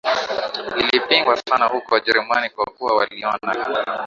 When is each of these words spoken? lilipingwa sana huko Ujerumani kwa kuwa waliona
lilipingwa 0.75 1.37
sana 1.37 1.65
huko 1.65 1.95
Ujerumani 1.95 2.49
kwa 2.49 2.65
kuwa 2.65 2.97
waliona 2.97 3.39